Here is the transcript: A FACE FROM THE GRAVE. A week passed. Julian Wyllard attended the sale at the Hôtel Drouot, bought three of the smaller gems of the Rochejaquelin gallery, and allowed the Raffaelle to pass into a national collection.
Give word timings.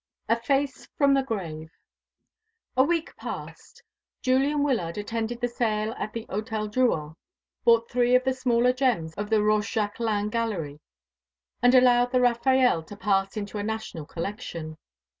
A 0.27 0.35
FACE 0.35 0.87
FROM 0.97 1.13
THE 1.13 1.21
GRAVE. 1.21 1.69
A 2.75 2.81
week 2.83 3.15
passed. 3.17 3.83
Julian 4.23 4.63
Wyllard 4.63 4.97
attended 4.97 5.39
the 5.41 5.47
sale 5.47 5.91
at 5.95 6.11
the 6.11 6.25
Hôtel 6.25 6.71
Drouot, 6.71 7.13
bought 7.63 7.87
three 7.87 8.15
of 8.15 8.23
the 8.23 8.33
smaller 8.33 8.73
gems 8.73 9.13
of 9.13 9.29
the 9.29 9.43
Rochejaquelin 9.43 10.31
gallery, 10.31 10.79
and 11.61 11.75
allowed 11.75 12.11
the 12.11 12.19
Raffaelle 12.19 12.81
to 12.85 12.97
pass 12.97 13.37
into 13.37 13.59
a 13.59 13.63
national 13.63 14.07
collection. 14.07 14.79